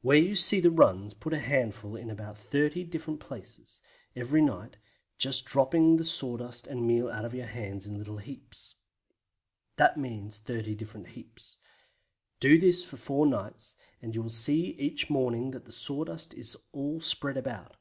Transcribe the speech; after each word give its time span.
Where 0.00 0.16
you 0.16 0.34
see 0.34 0.60
the 0.60 0.70
runs 0.70 1.12
put 1.12 1.34
a 1.34 1.38
handful 1.38 1.94
in 1.94 2.06
say 2.06 2.12
about 2.12 2.38
30 2.38 2.84
different 2.84 3.20
places, 3.20 3.82
every 4.16 4.40
night, 4.40 4.78
just 5.18 5.44
dropping 5.44 5.98
the 5.98 6.06
sawdust 6.06 6.66
and 6.66 6.86
meal 6.86 7.10
out 7.10 7.26
of 7.26 7.34
your 7.34 7.44
hands 7.44 7.86
in 7.86 7.98
little 7.98 8.16
heaps. 8.16 8.76
That 9.76 9.98
means 9.98 10.38
30 10.38 10.74
different 10.74 11.08
heaps. 11.08 11.58
Do 12.40 12.58
this 12.58 12.82
for 12.82 12.96
four 12.96 13.26
nights, 13.26 13.76
and 14.00 14.14
you 14.14 14.22
will 14.22 14.30
see 14.30 14.68
each 14.78 15.10
morning 15.10 15.50
that 15.50 15.66
the 15.66 15.72
sawdust 15.72 16.32
is 16.32 16.56
all 16.72 17.02
spread 17.02 17.36
about. 17.36 17.76